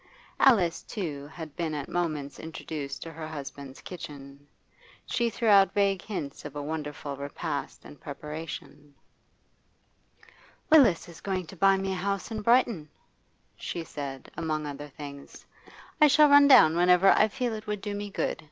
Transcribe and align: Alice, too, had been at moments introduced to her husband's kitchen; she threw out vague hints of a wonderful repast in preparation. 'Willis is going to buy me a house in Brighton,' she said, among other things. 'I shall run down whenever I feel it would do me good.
Alice, 0.39 0.81
too, 0.81 1.27
had 1.27 1.55
been 1.55 1.75
at 1.75 1.87
moments 1.87 2.39
introduced 2.39 3.03
to 3.03 3.11
her 3.13 3.27
husband's 3.27 3.81
kitchen; 3.81 4.47
she 5.05 5.29
threw 5.29 5.47
out 5.47 5.75
vague 5.75 6.01
hints 6.01 6.43
of 6.43 6.55
a 6.55 6.63
wonderful 6.63 7.15
repast 7.15 7.85
in 7.85 7.95
preparation. 7.95 8.95
'Willis 10.71 11.07
is 11.07 11.21
going 11.21 11.45
to 11.45 11.55
buy 11.55 11.77
me 11.77 11.91
a 11.91 11.95
house 11.95 12.31
in 12.31 12.41
Brighton,' 12.41 12.89
she 13.55 13.83
said, 13.83 14.27
among 14.35 14.65
other 14.65 14.87
things. 14.87 15.45
'I 16.01 16.07
shall 16.07 16.29
run 16.29 16.47
down 16.47 16.75
whenever 16.75 17.11
I 17.11 17.27
feel 17.27 17.53
it 17.53 17.67
would 17.67 17.81
do 17.81 17.93
me 17.93 18.09
good. 18.09 18.39